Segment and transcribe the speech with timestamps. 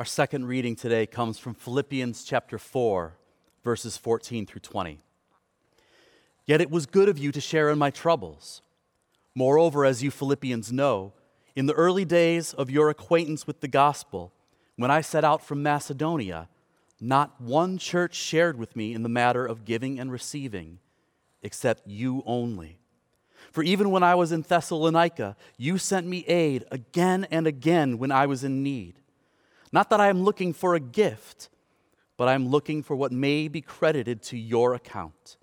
[0.00, 3.18] Our second reading today comes from Philippians chapter 4,
[3.62, 4.98] verses 14 through 20.
[6.46, 8.62] Yet it was good of you to share in my troubles.
[9.34, 11.12] Moreover, as you Philippians know,
[11.54, 14.32] in the early days of your acquaintance with the gospel,
[14.76, 16.48] when I set out from Macedonia,
[16.98, 20.78] not one church shared with me in the matter of giving and receiving,
[21.42, 22.78] except you only.
[23.52, 28.10] For even when I was in Thessalonica, you sent me aid again and again when
[28.10, 28.94] I was in need.
[29.72, 31.48] Not that I am looking for a gift,
[32.16, 35.36] but I am looking for what may be credited to your account.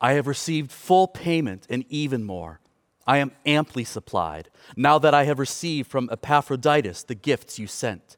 [0.00, 2.60] I have received full payment and even more.
[3.06, 8.16] I am amply supplied, now that I have received from Epaphroditus the gifts you sent.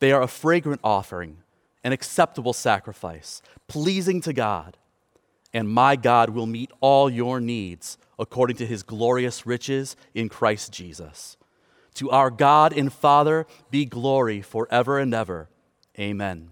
[0.00, 1.38] They are a fragrant offering,
[1.82, 4.76] an acceptable sacrifice, pleasing to God.
[5.54, 10.72] And my God will meet all your needs according to his glorious riches in Christ
[10.72, 11.36] Jesus.
[11.94, 15.48] To our God and Father be glory forever and ever.
[15.98, 16.50] Amen.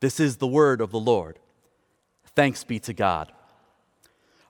[0.00, 1.38] This is the word of the Lord.
[2.34, 3.32] Thanks be to God.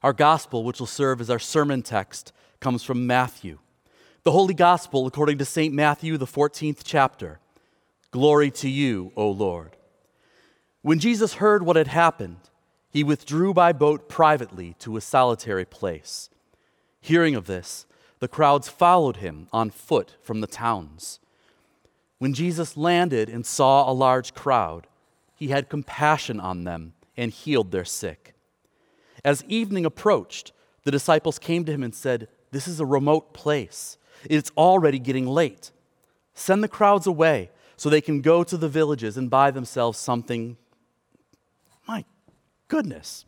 [0.03, 3.59] Our gospel, which will serve as our sermon text, comes from Matthew.
[4.23, 5.73] The Holy Gospel, according to St.
[5.75, 7.41] Matthew, the 14th chapter.
[8.11, 9.77] Glory to you, O Lord.
[10.83, 12.39] When Jesus heard what had happened,
[12.91, 16.31] he withdrew by boat privately to a solitary place.
[17.01, 17.87] Hearing of this,
[18.19, 21.21] the crowds followed him on foot from the towns.
[22.19, 24.87] When Jesus landed and saw a large crowd,
[25.35, 28.35] he had compassion on them and healed their sick.
[29.25, 30.53] As evening approached,
[30.85, 33.99] the disciples came to him and said, This is a remote place.
[34.25, 35.71] It's already getting late.
[36.35, 40.57] Send the crowds away so they can go to the villages and buy themselves something.
[41.87, 42.05] My
[42.67, 43.25] goodness.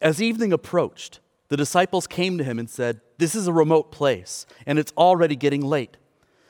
[0.00, 1.20] As evening approached,
[1.52, 5.36] the disciples came to him and said, This is a remote place, and it's already
[5.36, 5.98] getting late.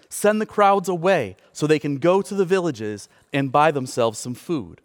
[0.08, 4.34] Send the crowds away so they can go to the villages and buy themselves some
[4.34, 4.80] food.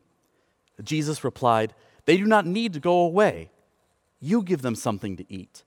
[0.81, 1.75] Jesus replied,
[2.05, 3.51] They do not need to go away.
[4.19, 5.63] You give them something to eat.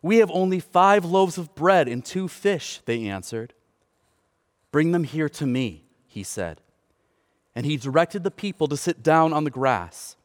[0.00, 3.52] We have only five loaves of bread and two fish, they answered.
[4.70, 6.60] Bring them here to me, he said.
[7.52, 10.15] And he directed the people to sit down on the grass.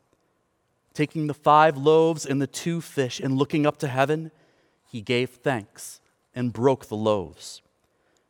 [0.94, 4.32] Taking the five loaves and the two fish and looking up to heaven,
[4.86, 6.02] he gave thanks
[6.36, 7.62] and broke the loaves.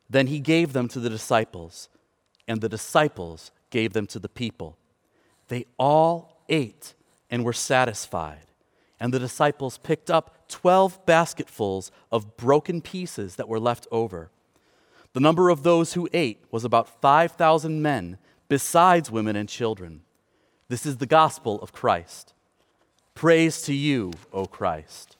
[0.09, 1.89] Then he gave them to the disciples,
[2.47, 4.77] and the disciples gave them to the people.
[5.47, 6.93] They all ate
[7.29, 8.45] and were satisfied.
[8.99, 14.29] And the disciples picked up 12 basketfuls of broken pieces that were left over.
[15.13, 18.17] The number of those who ate was about 5,000 men,
[18.47, 20.01] besides women and children.
[20.67, 22.33] This is the gospel of Christ.
[23.15, 25.17] Praise to you, O Christ.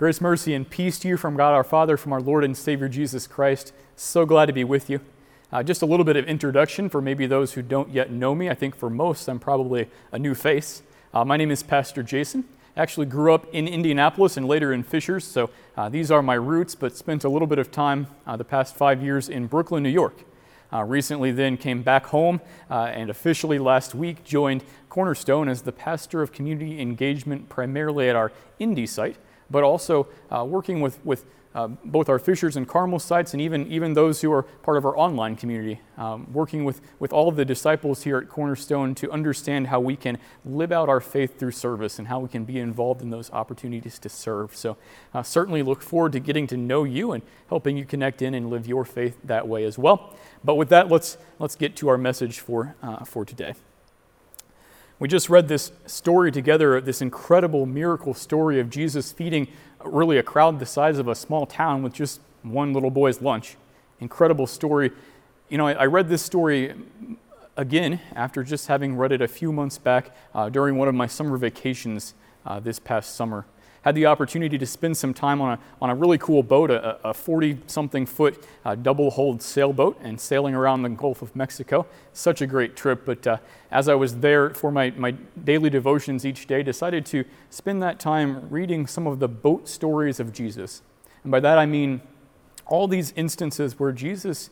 [0.00, 2.88] Grace, mercy, and peace to you from God our Father, from our Lord and Savior
[2.88, 3.74] Jesus Christ.
[3.96, 5.00] So glad to be with you.
[5.52, 8.48] Uh, just a little bit of introduction for maybe those who don't yet know me.
[8.48, 10.82] I think for most, I'm probably a new face.
[11.12, 12.44] Uh, my name is Pastor Jason.
[12.80, 16.74] Actually, grew up in Indianapolis and later in Fishers, so uh, these are my roots,
[16.74, 19.90] but spent a little bit of time uh, the past five years in Brooklyn, New
[19.90, 20.24] York.
[20.72, 22.40] Uh, recently, then came back home
[22.70, 28.16] uh, and officially last week joined Cornerstone as the pastor of community engagement, primarily at
[28.16, 29.18] our Indy site,
[29.50, 33.66] but also uh, working with, with uh, both our Fishers and Carmel sites and even,
[33.66, 37.34] even those who are part of our online community, um, working with, with all of
[37.34, 41.50] the disciples here at Cornerstone to understand how we can live out our faith through
[41.50, 44.54] service and how we can be involved in those opportunities to serve.
[44.54, 44.76] So,
[45.12, 48.48] uh, certainly look forward to getting to know you and helping you connect in and
[48.48, 50.14] live your faith that way as well.
[50.44, 53.54] But with that, let's, let's get to our message for, uh, for today.
[55.00, 59.48] We just read this story together, this incredible miracle story of Jesus feeding
[59.82, 63.56] really a crowd the size of a small town with just one little boy's lunch.
[63.98, 64.92] Incredible story.
[65.48, 66.74] You know, I, I read this story
[67.56, 71.06] again after just having read it a few months back uh, during one of my
[71.06, 72.12] summer vacations
[72.44, 73.46] uh, this past summer
[73.82, 77.14] had the opportunity to spend some time on a, on a really cool boat, a
[77.14, 81.86] 40 something foot uh, double hulled sailboat, and sailing around the Gulf of Mexico.
[82.12, 83.04] Such a great trip.
[83.06, 83.36] But uh,
[83.70, 85.12] as I was there for my, my
[85.42, 90.20] daily devotions each day, decided to spend that time reading some of the boat stories
[90.20, 90.82] of Jesus.
[91.22, 92.02] And by that I mean
[92.66, 94.50] all these instances where Jesus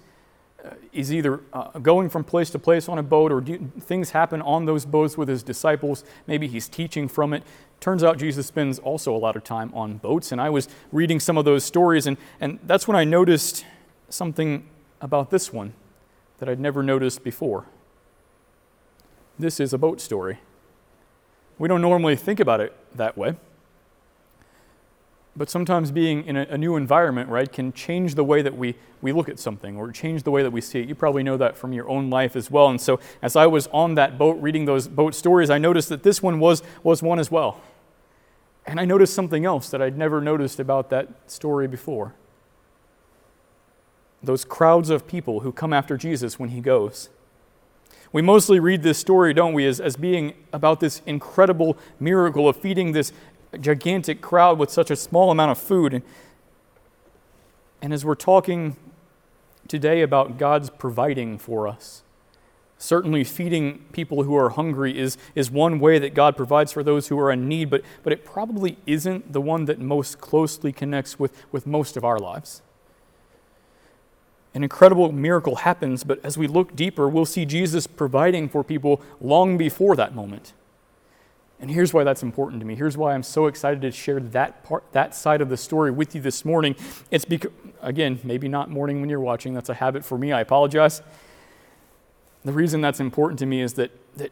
[0.92, 4.42] is either uh, going from place to place on a boat or do, things happen
[4.42, 6.04] on those boats with his disciples.
[6.26, 7.44] Maybe he's teaching from it.
[7.80, 11.20] Turns out Jesus spends also a lot of time on boats, and I was reading
[11.20, 13.64] some of those stories, and, and that's when I noticed
[14.08, 14.68] something
[15.00, 15.74] about this one
[16.38, 17.66] that I'd never noticed before.
[19.38, 20.40] This is a boat story.
[21.58, 23.36] We don't normally think about it that way.
[25.38, 28.74] But sometimes being in a, a, new environment, right, can change the way that we,
[29.00, 30.88] we look at something or change the way that we see it.
[30.88, 32.68] You probably know that from your own life as well.
[32.68, 36.02] And so as I was on that boat reading those boat stories, I noticed that
[36.02, 37.60] this one was, was one as well.
[38.66, 42.16] And I noticed something else that I'd never noticed about that story before.
[44.20, 47.10] Those crowds of people who come after Jesus when he goes.
[48.12, 52.56] We mostly read this story, don't we, as, as being about this incredible miracle of
[52.56, 53.12] feeding this
[53.56, 55.94] gigantic crowd with such a small amount of food.
[55.94, 56.02] And,
[57.80, 58.76] and as we're talking
[59.66, 62.02] today about God's providing for us,
[62.78, 67.08] certainly feeding people who are hungry is, is one way that God provides for those
[67.08, 71.18] who are in need, but, but it probably isn't the one that most closely connects
[71.18, 72.62] with, with most of our lives.
[74.54, 79.02] An incredible miracle happens, but as we look deeper, we'll see Jesus providing for people
[79.20, 80.52] long before that moment.
[81.60, 82.76] And here's why that's important to me.
[82.76, 86.14] Here's why I'm so excited to share that part, that side of the story with
[86.14, 86.76] you this morning.
[87.10, 87.50] It's because,
[87.82, 89.54] again, maybe not morning when you're watching.
[89.54, 90.30] That's a habit for me.
[90.30, 91.02] I apologize.
[92.44, 94.30] The reason that's important to me is that, that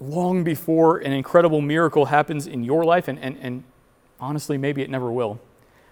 [0.00, 3.62] long before an incredible miracle happens in your life, and, and, and
[4.18, 5.38] honestly, maybe it never will.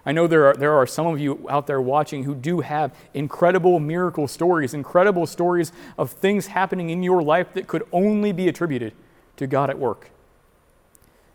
[0.05, 2.93] I know there are, there are some of you out there watching who do have
[3.13, 8.49] incredible miracle stories, incredible stories of things happening in your life that could only be
[8.49, 8.93] attributed
[9.37, 10.09] to God at work.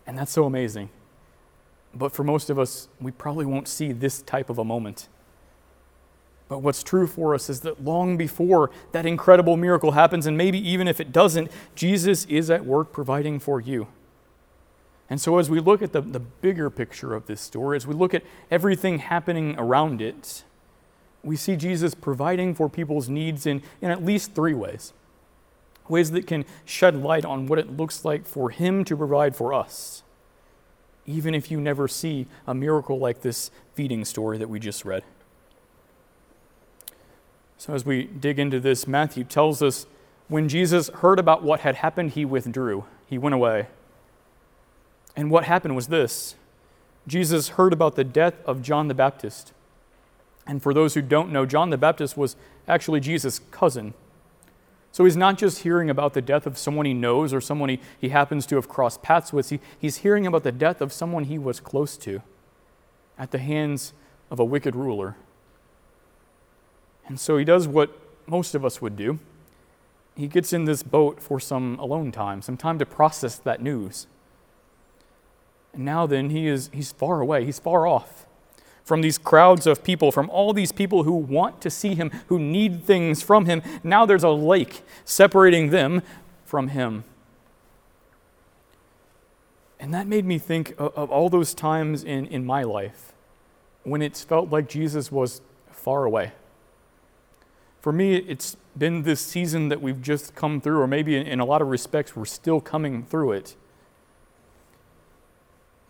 [0.07, 0.89] And that's so amazing.
[1.93, 5.09] But for most of us, we probably won't see this type of a moment.
[6.47, 10.57] But what's true for us is that long before that incredible miracle happens, and maybe
[10.57, 13.87] even if it doesn't, Jesus is at work providing for you.
[15.09, 17.93] And so, as we look at the, the bigger picture of this story, as we
[17.93, 20.43] look at everything happening around it,
[21.23, 24.93] we see Jesus providing for people's needs in, in at least three ways
[25.89, 29.53] ways that can shed light on what it looks like for Him to provide for
[29.53, 30.03] us,
[31.05, 35.03] even if you never see a miracle like this feeding story that we just read.
[37.57, 39.87] So, as we dig into this, Matthew tells us
[40.27, 43.67] when Jesus heard about what had happened, he withdrew, he went away.
[45.15, 46.35] And what happened was this
[47.07, 49.53] Jesus heard about the death of John the Baptist.
[50.45, 52.35] And for those who don't know, John the Baptist was
[52.67, 53.93] actually Jesus' cousin.
[54.91, 57.79] So he's not just hearing about the death of someone he knows or someone he,
[57.99, 61.25] he happens to have crossed paths with, he, he's hearing about the death of someone
[61.25, 62.21] he was close to
[63.17, 63.93] at the hands
[64.31, 65.15] of a wicked ruler.
[67.07, 67.97] And so he does what
[68.27, 69.19] most of us would do.
[70.15, 74.07] He gets in this boat for some alone time, some time to process that news.
[75.73, 78.26] And now then he is he's far away, he's far off
[78.87, 82.39] from these crowds of people, from all these people who want to see him, who
[82.39, 83.61] need things from him.
[83.83, 86.01] Now there's a lake separating them
[86.45, 87.03] from him.
[89.77, 93.11] And that made me think of, all those times in, in my life
[93.83, 96.31] when it's felt like Jesus was far away.
[97.81, 101.39] For me, it's been this season that we've just come through, or maybe in, in
[101.41, 103.57] a lot of respects, we're still coming through it.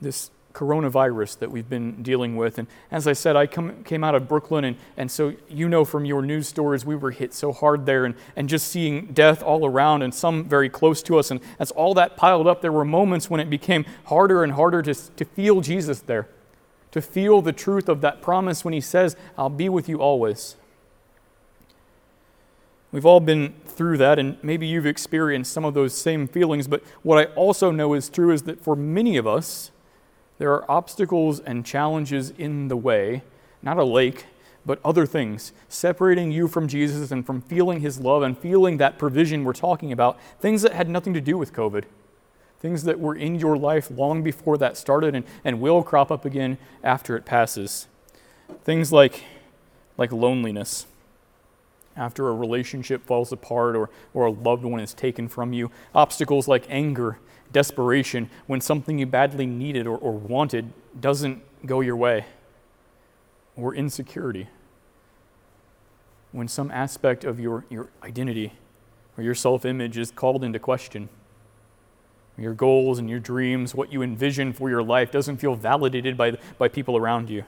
[0.01, 2.57] This coronavirus that we've been dealing with.
[2.57, 5.85] And as I said, I come, came out of Brooklyn, and, and so you know
[5.85, 9.43] from your news stories, we were hit so hard there, and, and just seeing death
[9.43, 11.29] all around and some very close to us.
[11.29, 14.81] And as all that piled up, there were moments when it became harder and harder
[14.81, 16.27] to, to feel Jesus there,
[16.89, 20.55] to feel the truth of that promise when He says, I'll be with you always.
[22.91, 26.67] We've all been through that, and maybe you've experienced some of those same feelings.
[26.67, 29.69] But what I also know is true is that for many of us,
[30.37, 33.23] there are obstacles and challenges in the way,
[33.61, 34.25] not a lake,
[34.65, 38.99] but other things, separating you from Jesus and from feeling his love and feeling that
[38.99, 41.85] provision we're talking about, things that had nothing to do with COVID,
[42.59, 46.25] things that were in your life long before that started and, and will crop up
[46.25, 47.87] again after it passes.
[48.63, 49.23] Things like,
[49.97, 50.85] like loneliness.
[51.95, 56.47] After a relationship falls apart or, or a loved one is taken from you, obstacles
[56.47, 57.17] like anger
[57.51, 62.25] desperation when something you badly needed or, or wanted doesn't go your way,
[63.55, 64.47] or insecurity
[66.31, 68.53] when some aspect of your, your identity
[69.17, 71.09] or your self image is called into question.
[72.37, 76.37] Your goals and your dreams, what you envision for your life, doesn't feel validated by,
[76.59, 77.43] by people around you.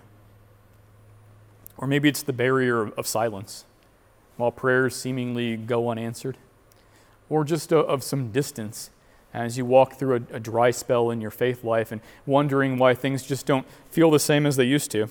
[1.77, 3.65] Or maybe it's the barrier of, of silence
[4.37, 6.37] while prayers seemingly go unanswered,
[7.29, 8.89] or just a, of some distance
[9.33, 12.93] as you walk through a, a, dry spell in your faith life and wondering why
[12.93, 15.07] things just don't feel the same as they used to.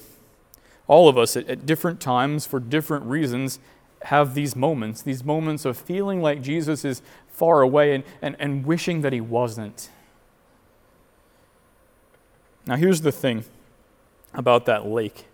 [0.88, 3.60] All of us at, at different times, for different reasons,
[4.02, 8.66] have these moments, these moments of feeling like Jesus is far away and, and, and
[8.66, 9.90] wishing that he wasn't.
[12.66, 13.44] Now, here's the thing
[14.34, 15.26] about that lake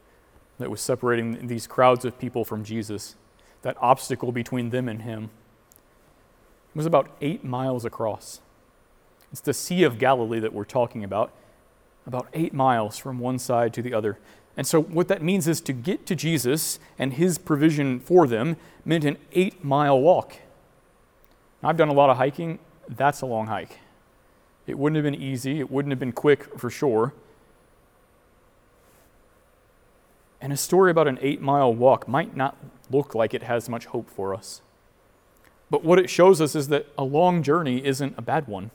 [0.58, 3.16] that was separating these crowds of people from Jesus,
[3.62, 5.30] that obstacle between them and him.
[6.74, 8.40] It was about eight miles across.
[9.34, 11.32] It's the Sea of Galilee that we're talking about,
[12.06, 14.16] about eight miles from one side to the other.
[14.56, 18.56] And so, what that means is to get to Jesus and his provision for them
[18.84, 20.36] meant an eight mile walk.
[21.64, 22.60] I've done a lot of hiking.
[22.88, 23.80] That's a long hike.
[24.68, 27.12] It wouldn't have been easy, it wouldn't have been quick for sure.
[30.40, 32.56] And a story about an eight mile walk might not
[32.88, 34.62] look like it has much hope for us.
[35.70, 38.70] But what it shows us is that a long journey isn't a bad one.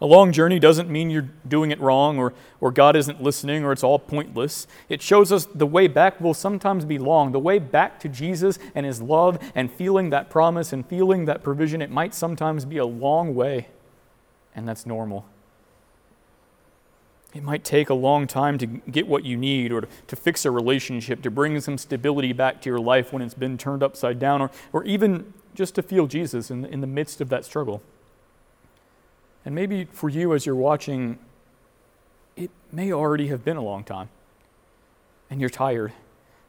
[0.00, 3.72] A long journey doesn't mean you're doing it wrong or, or God isn't listening or
[3.72, 4.66] it's all pointless.
[4.90, 7.32] It shows us the way back will sometimes be long.
[7.32, 11.42] The way back to Jesus and His love and feeling that promise and feeling that
[11.42, 13.68] provision, it might sometimes be a long way,
[14.54, 15.24] and that's normal.
[17.32, 20.50] It might take a long time to get what you need or to, fix a
[20.50, 24.42] relationship, to bring some stability back to your life when it's been turned upside down,
[24.42, 27.82] or, or even just to feel Jesus in, in the midst of that struggle.
[29.46, 31.18] And maybe for you as you're watching,
[32.36, 34.08] it may already have been a long time.
[35.30, 35.92] And you're tired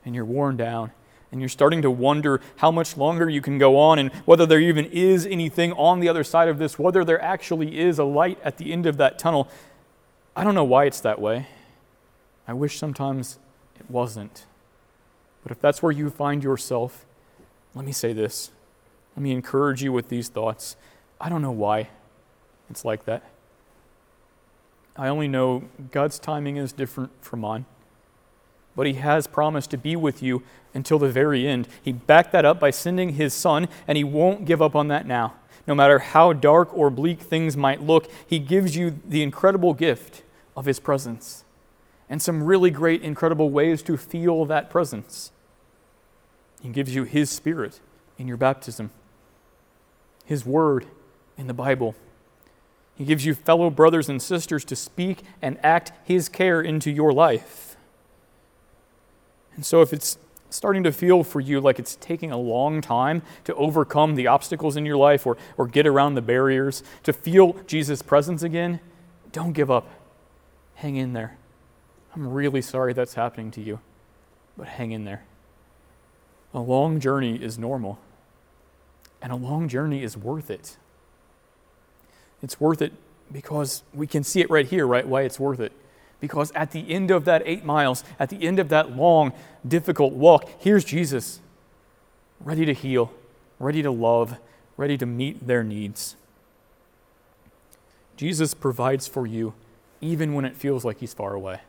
[0.04, 0.92] and you're worn down
[1.32, 4.60] and you're starting to wonder how much longer you can go on and whether there
[4.60, 8.40] even is anything on the other side of this, whether there actually is a light
[8.44, 9.48] at the end of that tunnel.
[10.36, 11.48] I don't know why it's that way.
[12.48, 13.38] I wish sometimes
[13.80, 14.46] it wasn't.
[15.44, 17.06] But if that's where you find yourself,
[17.76, 18.50] let me say this.
[19.16, 20.78] Let me encourage you with these thoughts.
[21.22, 21.90] I don't know why.
[22.70, 23.24] It's like that.
[24.96, 27.66] I only know God's timing is different from mine.
[28.76, 30.44] But He has promised to be with you
[30.74, 31.68] until the very end.
[31.82, 35.06] He backed that up by sending His Son, and He won't give up on that
[35.06, 35.36] now.
[35.68, 40.24] No matter how dark or bleak things might look, He gives you the incredible gift
[40.56, 41.44] of His presence
[42.10, 45.32] and some really great, incredible ways to feel that presence.
[46.62, 47.80] He gives you His Spirit
[48.18, 48.92] in your baptism,
[50.26, 50.88] His Word
[51.38, 51.96] in the Bible
[52.98, 57.14] he gives you fellow brothers and sisters to speak and act His care into your
[57.14, 57.78] life.
[59.56, 60.18] And so, if it's
[60.50, 64.76] starting to feel for you like it's taking a long time to overcome the obstacles
[64.76, 68.80] in your life or, or get around the barriers, to feel Jesus' presence again,
[69.32, 69.88] don't give up.
[70.76, 71.38] Hang in there.
[72.16, 73.80] I'm really sorry that's happening to you,
[74.58, 75.24] but hang in there.
[76.52, 78.00] A long journey is normal,
[79.22, 80.78] and a long journey is worth it.
[82.42, 82.94] It's worth it
[83.32, 85.08] because we can see it right here, right?
[85.08, 85.72] Why it's worth it.
[86.20, 89.34] Because at the end of that eight miles, at the end of that long,
[89.68, 91.40] difficult walk, here's Jesus,
[92.40, 93.12] ready to heal,
[93.60, 94.38] ready to love,
[94.78, 96.16] ready to meet their needs.
[98.16, 99.54] Jesus provides for you
[100.02, 101.62] even when it feels like he's far away.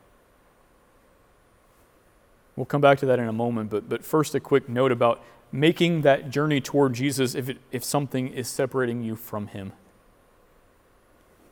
[2.57, 5.23] We'll come back to that in a moment, but, but first, a quick note about
[5.53, 9.73] making that journey toward Jesus if, it, if something is separating you from him.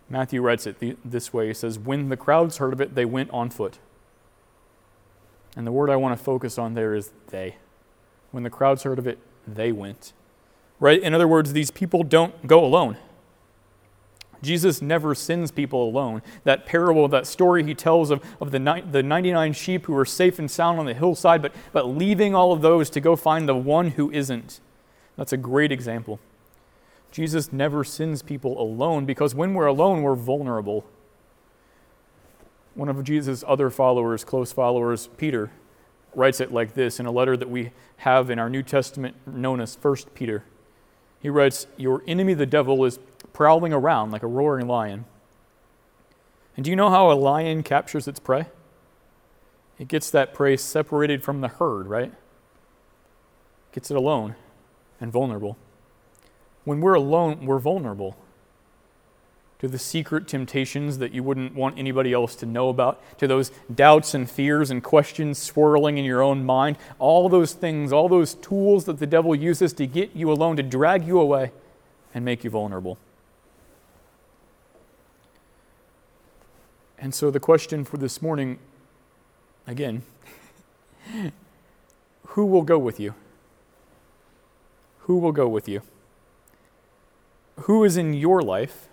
[0.08, 3.30] Matthew writes it this way He says, When the crowds heard of it, they went
[3.30, 3.78] on foot.
[5.56, 7.56] And the word I want to focus on there is they.
[8.30, 10.12] When the crowds heard of it, they went.
[10.78, 11.00] Right?
[11.00, 12.98] In other words, these people don't go alone.
[14.42, 16.20] Jesus never sends people alone.
[16.44, 20.04] That parable, that story he tells of, of the, ni- the 99 sheep who are
[20.04, 23.48] safe and sound on the hillside, but, but leaving all of those to go find
[23.48, 24.60] the one who isn't.
[25.16, 26.20] That's a great example.
[27.16, 30.84] Jesus never sends people alone because when we're alone, we're vulnerable.
[32.74, 35.50] One of Jesus' other followers, close followers, Peter,
[36.14, 39.62] writes it like this in a letter that we have in our New Testament known
[39.62, 40.44] as 1 Peter.
[41.18, 42.98] He writes, Your enemy, the devil, is
[43.32, 45.06] prowling around like a roaring lion.
[46.54, 48.44] And do you know how a lion captures its prey?
[49.78, 52.12] It gets that prey separated from the herd, right?
[53.72, 54.34] Gets it alone
[55.00, 55.56] and vulnerable.
[56.66, 58.16] When we're alone, we're vulnerable
[59.60, 63.52] to the secret temptations that you wouldn't want anybody else to know about, to those
[63.72, 66.76] doubts and fears and questions swirling in your own mind.
[66.98, 70.62] All those things, all those tools that the devil uses to get you alone, to
[70.64, 71.52] drag you away
[72.12, 72.98] and make you vulnerable.
[76.98, 78.58] And so the question for this morning,
[79.68, 80.02] again,
[82.26, 83.14] who will go with you?
[85.02, 85.82] Who will go with you?
[87.60, 88.88] Who is in your life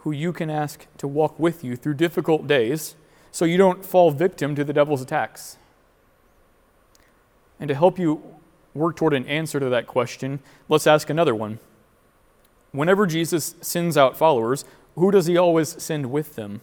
[0.00, 2.94] who you can ask to walk with you through difficult days
[3.30, 5.58] so you don't fall victim to the devil's attacks?
[7.60, 8.22] And to help you
[8.74, 11.58] work toward an answer to that question, let's ask another one.
[12.70, 16.60] Whenever Jesus sends out followers, who does he always send with them?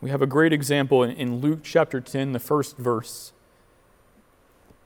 [0.00, 3.32] We have a great example in, Luke chapter 10, the first verse.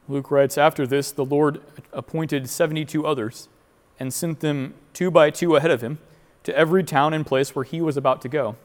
[0.09, 1.61] Luke writes, After this, the Lord
[1.93, 3.49] appointed 72 others
[4.01, 5.99] and sent them two by two ahead of him
[6.43, 8.57] to every town and place where he was about to go.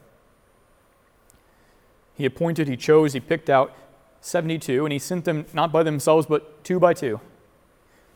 [2.14, 3.76] He appointed, he chose, he picked out
[4.22, 7.20] 72, and he sent them not by themselves, but two by two.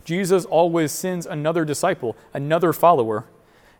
[0.04, 3.26] Jesus always sends another disciple, another follower.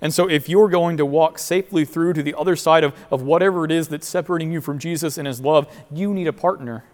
[0.02, 3.22] And so, if you're going to walk safely through to the other side of, of
[3.22, 6.84] whatever it is that's separating you from Jesus and his love, you need a partner.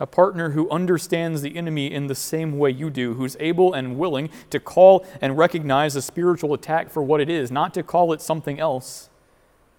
[0.00, 3.98] A partner who understands the enemy in the same way you do, who's able and
[3.98, 8.12] willing to call and recognize a spiritual attack for what it is, not to call
[8.12, 9.10] it something else,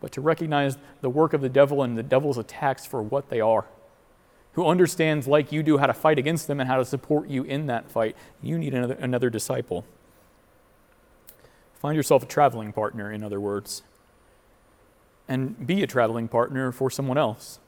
[0.02, 3.40] but to recognize the work of the devil and the devil's attacks for what they
[3.40, 3.66] are.
[4.54, 7.44] Who understands, like you do, how to fight against them and how to support you
[7.44, 8.16] in that fight.
[8.42, 9.86] You need another, another disciple.
[11.76, 13.84] Find yourself a traveling partner, in other words,
[15.30, 17.60] and be a traveling partner for someone else.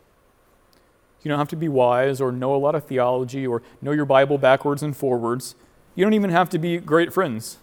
[1.24, 4.06] You don't have to be wise or know a lot of theology or know your
[4.06, 5.56] Bible backwards and forwards.
[5.96, 7.58] You don't even have to be great friends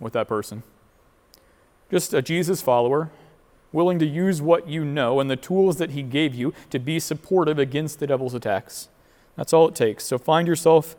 [0.00, 0.62] with that person.
[1.90, 3.10] Just a Jesus follower,
[3.72, 6.98] willing to use what you know and the tools that he gave you to be
[6.98, 8.88] supportive against the devil's attacks.
[9.36, 10.04] That's all it takes.
[10.04, 10.96] So find yourself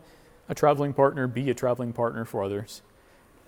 [0.47, 2.81] a traveling partner, be a traveling partner for others.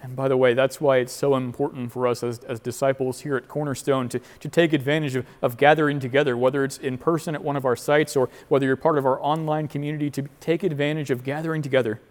[0.04, 3.36] And by the way, that's why it's so important for us as, as disciples here
[3.36, 7.44] at Cornerstone to, to take advantage of, of gathering together, whether it's in person at
[7.44, 11.12] one of our sites or whether you're part of our online community, to take advantage
[11.12, 12.02] of gathering together.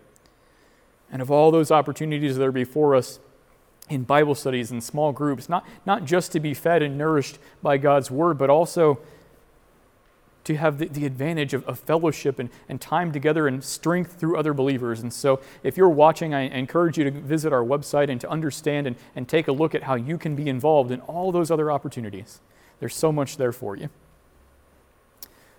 [1.10, 3.18] And of all those opportunities that are before us
[3.88, 7.76] in Bible studies and small groups, not, not just to be fed and nourished by
[7.76, 9.00] God's Word, but also
[10.50, 14.36] to have the, the advantage of, of, fellowship and, and time together and strength through
[14.36, 15.00] other believers.
[15.00, 18.86] And so, if you're watching, I encourage you to visit our website and to understand
[18.86, 21.70] and, and take a look at how you can be involved in all those other
[21.70, 22.40] opportunities.
[22.80, 23.90] There's so much there for you.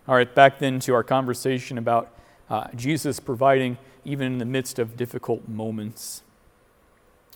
[0.08, 2.14] All right, back then to our conversation about
[2.50, 6.24] uh, Jesus providing even in the midst of difficult moments.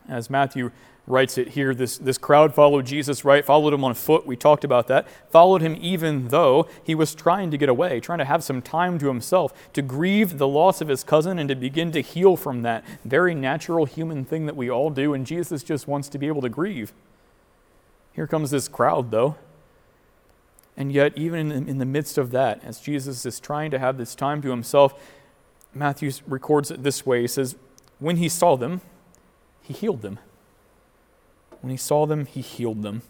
[0.07, 0.71] As Matthew
[1.07, 1.73] writes it here.
[1.73, 3.45] This, this crowd followed Jesus, right?
[3.45, 4.25] Followed him on foot.
[4.25, 5.07] We talked about that.
[5.29, 8.97] Followed him even though he was trying to get away, trying to have some time
[8.99, 12.63] to himself, to grieve the loss of his cousin and to begin to heal from
[12.63, 15.13] that very natural human thing that we all do.
[15.13, 16.93] And Jesus just wants to be able to grieve.
[18.13, 19.35] Here comes this crowd, though.
[20.77, 23.97] And yet, even in in the midst of that, as Jesus is trying to have
[23.97, 24.93] this time to himself,
[25.73, 27.55] Matthew records it this way He says,
[27.99, 28.81] When he saw them,
[29.65, 30.19] he healed them.
[31.61, 33.01] When he saw them, he healed them.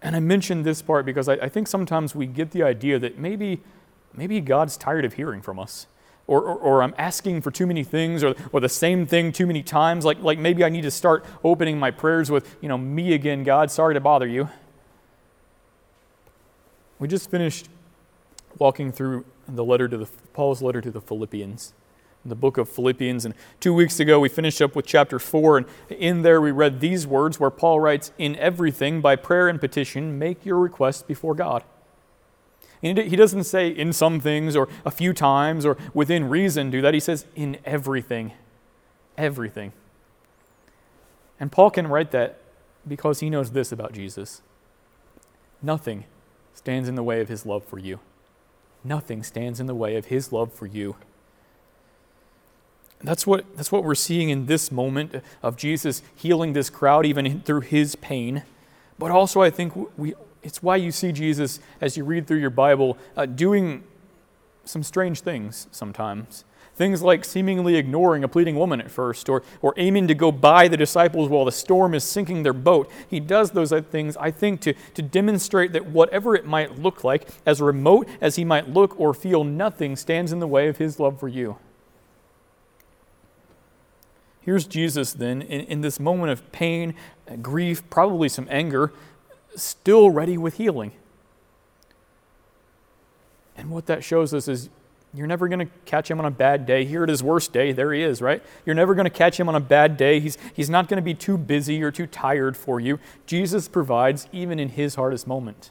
[0.00, 3.18] And I mentioned this part because I, I think sometimes we get the idea that
[3.18, 3.60] maybe,
[4.14, 5.86] maybe God's tired of hearing from us.
[6.26, 9.46] Or, or, or, I'm asking for too many things, or, or the same thing too
[9.46, 10.04] many times.
[10.04, 13.42] Like, like maybe I need to start opening my prayers with, you know, me again,
[13.42, 14.48] God, sorry to bother you.
[17.00, 17.68] We just finished
[18.58, 21.74] walking through the letter to the, Paul's letter to the Philippians
[22.24, 23.24] the book of Philippians.
[23.24, 25.58] And two weeks ago, we finished up with chapter 4.
[25.58, 29.60] And in there, we read these words where Paul writes, In everything, by prayer and
[29.60, 31.64] petition, make your requests before God.
[32.82, 36.80] And he doesn't say in some things or a few times or within reason do
[36.80, 36.94] that.
[36.94, 38.32] He says in everything.
[39.18, 39.72] Everything.
[41.38, 42.40] And Paul can write that
[42.88, 44.42] because he knows this about Jesus
[45.62, 46.04] nothing
[46.54, 48.00] stands in the way of his love for you.
[48.82, 50.96] Nothing stands in the way of his love for you.
[53.02, 57.40] That's what, that's what we're seeing in this moment of Jesus healing this crowd, even
[57.40, 58.42] through his pain.
[58.98, 62.50] But also, I think we, it's why you see Jesus, as you read through your
[62.50, 63.84] Bible, uh, doing
[64.64, 66.44] some strange things sometimes.
[66.74, 70.68] Things like seemingly ignoring a pleading woman at first, or, or aiming to go by
[70.68, 72.90] the disciples while the storm is sinking their boat.
[73.08, 77.28] He does those things, I think, to, to demonstrate that whatever it might look like,
[77.44, 80.98] as remote as he might look or feel, nothing stands in the way of his
[80.98, 81.56] love for you.
[84.50, 86.96] Here's Jesus then, in, in this moment of pain,
[87.40, 88.92] grief, probably some anger,
[89.54, 90.90] still ready with healing.
[93.56, 94.68] And what that shows us is
[95.14, 96.84] you're never going to catch him on a bad day.
[96.84, 98.42] Here at his worst day, there he is, right?
[98.66, 100.18] You're never going to catch him on a bad day.
[100.18, 102.98] He's, he's not going to be too busy or too tired for you.
[103.26, 105.70] Jesus provides even in his hardest moment.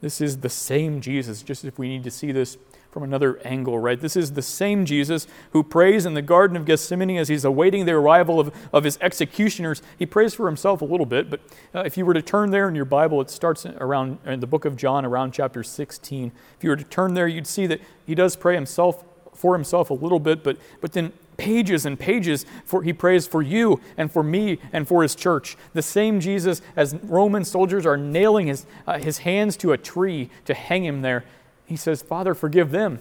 [0.00, 2.58] This is the same Jesus, just if we need to see this
[2.94, 4.00] from another angle, right?
[4.00, 7.86] This is the same Jesus who prays in the Garden of Gethsemane as he's awaiting
[7.86, 9.82] the arrival of, of his executioners.
[9.98, 11.40] He prays for himself a little bit, but
[11.74, 14.46] uh, if you were to turn there in your Bible, it starts around in the
[14.46, 16.30] book of John, around chapter 16.
[16.56, 19.02] If you were to turn there, you'd see that he does pray himself
[19.34, 23.42] for himself a little bit, but, but then pages and pages for he prays for
[23.42, 27.96] you and for me and for his church the same jesus as roman soldiers are
[27.96, 31.24] nailing his, uh, his hands to a tree to hang him there
[31.66, 33.00] he says father forgive them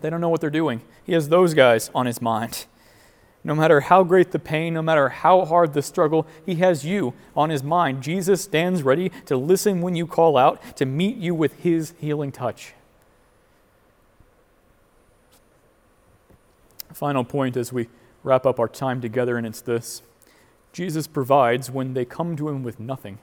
[0.00, 2.66] they don't know what they're doing he has those guys on his mind
[3.46, 7.12] no matter how great the pain, no matter how hard the struggle, He has you
[7.36, 8.02] on His mind.
[8.02, 12.32] Jesus stands ready to listen when you call out, to meet you with His healing
[12.32, 12.72] touch.
[16.94, 17.88] Final point as we
[18.22, 20.00] wrap up our time together, and it's this
[20.72, 23.18] Jesus provides when they come to Him with nothing.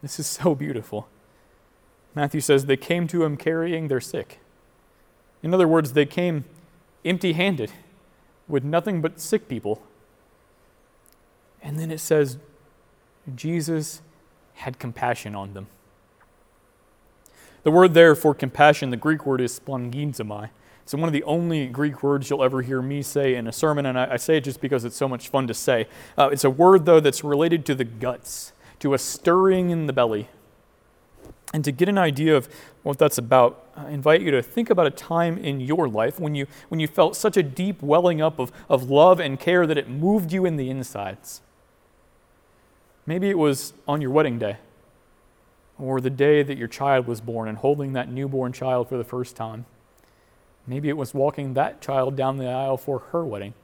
[0.00, 1.08] This is so beautiful.
[2.18, 4.40] Matthew says they came to Him carrying their sick.
[5.40, 6.46] In other words, they came
[7.04, 7.70] empty handed
[8.48, 9.80] with nothing but sick people.
[11.62, 12.38] And then it says,
[13.36, 14.02] Jesus
[14.54, 15.68] had compassion on them.
[17.62, 20.50] The word there for compassion, the Greek word is splanchnizomai.
[20.82, 23.86] It's one of the only Greek words you'll ever hear me say in a sermon,
[23.86, 25.86] and I, I say it just because it's so much fun to say.
[26.16, 29.92] Uh, it's a word, though, that's related to the guts, to a stirring in the
[29.92, 30.28] belly.
[31.54, 32.48] And to get an idea of
[32.82, 36.34] what that's about, I invite you to think about a time in your life when
[36.34, 39.78] you, when you felt such a deep welling up of, of love and care that
[39.78, 41.40] it moved you in the insides.
[43.06, 44.58] Maybe it was on your wedding day,
[45.78, 49.04] or the day that your child was born and holding that newborn child for the
[49.04, 49.64] first time.
[50.66, 53.54] Maybe it was walking that child down the aisle for her wedding.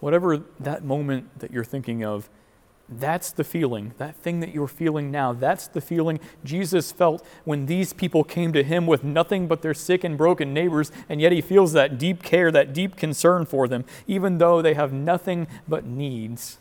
[0.00, 2.30] Whatever that moment that you're thinking of,
[2.90, 7.66] that's the feeling, that thing that you're feeling now, that's the feeling Jesus felt when
[7.66, 11.30] these people came to him with nothing but their sick and broken neighbors, and yet
[11.30, 15.46] he feels that deep care, that deep concern for them, even though they have nothing
[15.68, 16.58] but needs.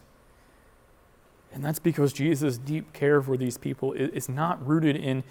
[1.52, 5.24] And that's because Jesus' deep care for these people is not rooted in,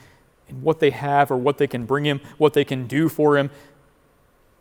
[0.48, 3.38] in what they have or what they can bring him, what they can do for
[3.38, 3.50] him.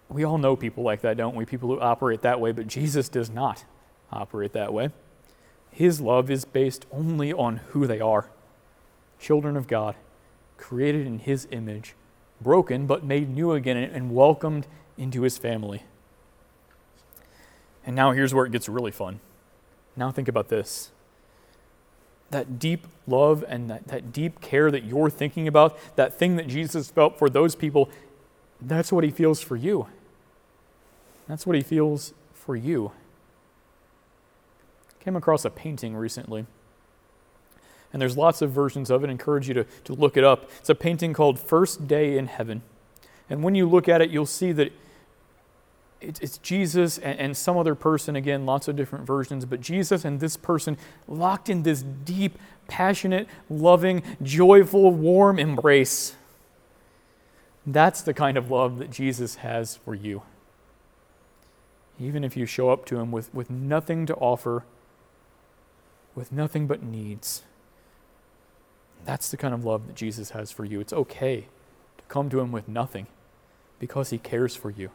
[0.07, 1.45] We all know people like that, don't we?
[1.45, 3.65] People who operate that way, but Jesus does not
[4.11, 4.91] operate that way.
[5.77, 8.31] His love is based only on who they are
[9.19, 9.93] children of God,
[10.57, 11.93] created in His image,
[12.41, 14.65] broken but made new again and welcomed
[14.97, 15.83] into His family.
[17.85, 19.19] And now here's where it gets really fun.
[19.95, 20.89] Now think about this.
[22.31, 26.47] That deep love and that, that deep care that you're thinking about, that thing that
[26.47, 27.87] Jesus felt for those people,
[28.59, 29.85] that's what he feels for you.
[31.27, 32.93] That's what he feels for you
[35.07, 36.45] came across a painting recently.
[37.93, 39.07] And there's lots of versions of it.
[39.07, 40.49] I encourage you to, to look it up.
[40.59, 42.61] It's a painting called First Day in Heaven.
[43.29, 44.73] And when you look at it, you'll see that
[46.01, 50.35] it's Jesus and, some other person, again, lots of different versions, but Jesus and this
[50.35, 56.17] person locked in this deep, passionate, loving, joyful, warm embrace.
[57.65, 60.23] That's the kind of love that Jesus has for you.
[61.99, 64.63] Even if you show up to him with, with nothing to offer
[66.17, 67.43] with nothing but needs.
[69.05, 70.79] That's the kind of love that Jesus has for you.
[70.79, 71.41] It's okay
[71.99, 73.05] to come to Him with nothing
[73.77, 74.89] because He cares for you.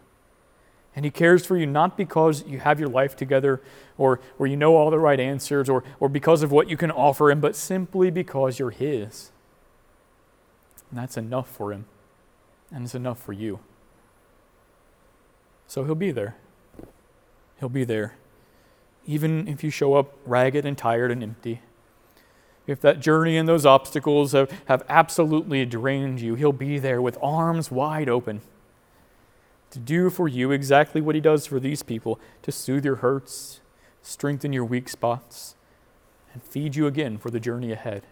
[0.96, 3.62] And He cares for you not because you have your life together
[3.96, 6.90] or, or you know all the right answers or, or because of what you can
[6.90, 9.30] offer Him, but simply because you're His.
[10.90, 11.84] And that's enough for Him,
[12.72, 13.60] and it's enough for you.
[15.68, 16.34] So He'll be there.
[17.60, 18.16] He'll be there
[19.06, 21.60] even if you show up ragged and tired and empty.
[22.66, 27.18] If that journey and those obstacles have, have absolutely drained you, He'll be there with
[27.20, 28.40] arms wide open
[29.70, 33.60] to do for you exactly what He does for these people to soothe your hurts,
[34.02, 35.56] strengthen your weak spots,
[36.32, 38.04] and feed you again for the journey ahead.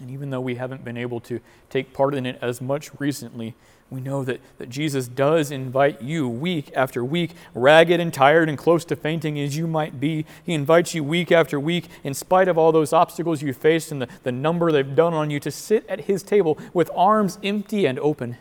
[0.00, 3.54] And even though we haven't been able to take part in it as much recently,
[3.90, 8.56] we know that, that Jesus does invite you week after week, ragged and tired and
[8.56, 10.24] close to fainting as you might be.
[10.44, 14.00] He invites you week after week, in spite of all those obstacles you faced and
[14.00, 17.84] the, the number they've done on you, to sit at His table with arms empty
[17.84, 18.38] and open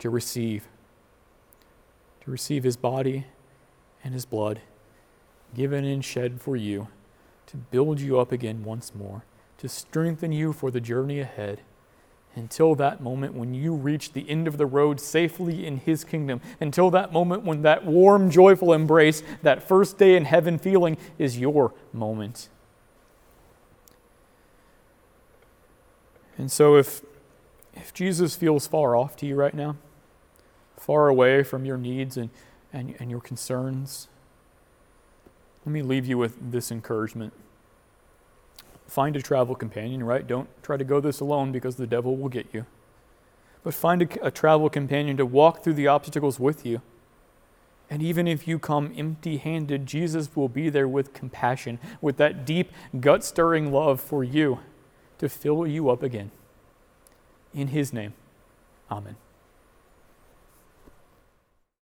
[0.00, 0.66] to receive.
[2.24, 3.26] To receive His body
[4.04, 4.60] and His blood
[5.54, 6.88] given and shed for you
[7.46, 9.22] to build you up again once more
[9.66, 11.60] to strengthen you for the journey ahead
[12.36, 16.40] until that moment when you reach the end of the road safely in His kingdom,
[16.60, 21.38] until that moment when that warm, joyful embrace, that first day in heaven feeling, is
[21.38, 22.48] your moment.
[26.38, 27.00] And so, if,
[27.74, 29.76] if Jesus feels far off to you right now,
[30.76, 32.28] far away from your needs and,
[32.72, 34.06] and, and your concerns,
[35.64, 37.32] let me leave you with this encouragement
[38.86, 40.26] find a travel companion, right?
[40.26, 42.66] Don't try to go this alone because the devil will get you.
[43.64, 46.80] but find a, a travel companion to walk through the obstacles with you.
[47.90, 52.46] And even if you come empty handed, Jesus will be there with compassion, with that
[52.46, 52.70] deep,
[53.00, 54.60] gut stirring love for you
[55.18, 56.30] to fill you up again.
[57.54, 58.14] In his name,
[58.90, 59.16] amen.